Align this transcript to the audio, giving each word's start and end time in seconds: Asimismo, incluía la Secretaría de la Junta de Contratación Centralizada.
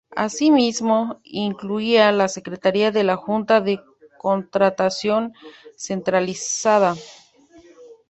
Asimismo, 0.15 1.19
incluía 1.23 2.11
la 2.11 2.27
Secretaría 2.27 2.89
de 2.91 3.03
la 3.03 3.17
Junta 3.17 3.61
de 3.61 3.79
Contratación 4.19 5.31
Centralizada. 5.77 6.95